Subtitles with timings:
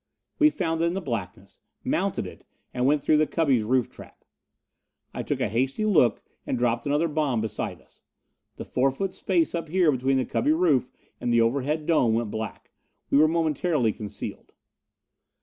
[0.39, 4.25] We found it in the blackness, mounted it and went through the cubby's roof trap.
[5.13, 8.01] I took a hasty look and dropped another bomb beside us.
[8.55, 12.31] The four foot space up here between the cubby roof and the overhead dome went
[12.31, 12.71] black.
[13.11, 14.53] We were momentarily concealed.